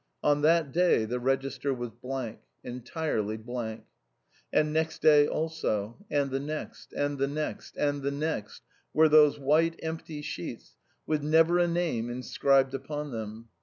On 0.23 0.41
that 0.41 0.71
day 0.71 1.05
the 1.05 1.19
register 1.19 1.71
was 1.75 1.91
blank, 1.91 2.39
entirely 2.63 3.37
blank. 3.37 3.83
And 4.51 4.73
next 4.73 5.03
day 5.03 5.27
also, 5.27 6.03
and 6.09 6.31
the 6.31 6.39
next, 6.39 6.91
and 6.93 7.19
the 7.19 7.27
next, 7.27 7.77
and 7.77 8.01
the 8.01 8.09
next, 8.09 8.63
were 8.95 9.07
those 9.09 9.37
white 9.37 9.79
empty 9.83 10.23
sheets, 10.23 10.75
with 11.05 11.21
never 11.21 11.59
a 11.59 11.67
name 11.67 12.09
inscribed 12.09 12.73
upon 12.73 13.11
them. 13.11 13.49